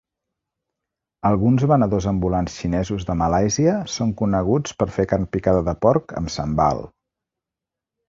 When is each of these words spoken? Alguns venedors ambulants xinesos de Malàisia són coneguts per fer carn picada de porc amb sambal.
Alguns 1.29 1.65
venedors 1.71 2.07
ambulants 2.13 2.57
xinesos 2.63 3.07
de 3.11 3.17
Malàisia 3.21 3.77
són 3.99 4.17
coneguts 4.25 4.77
per 4.83 4.91
fer 4.99 5.09
carn 5.15 5.31
picada 5.39 5.65
de 5.73 5.81
porc 5.89 6.21
amb 6.25 6.39
sambal. 6.41 6.87